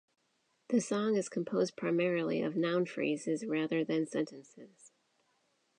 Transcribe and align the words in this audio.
The 0.69 0.81
song 0.81 1.15
is 1.15 1.29
composed 1.29 1.75
primarily 1.77 2.41
of 2.41 2.55
noun 2.55 2.87
phrases 2.87 3.45
rather 3.45 3.83
than 3.85 4.07
sentences. 4.07 4.91